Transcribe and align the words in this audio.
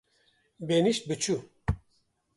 Benîşt 0.67 1.03
biçû 1.09 1.35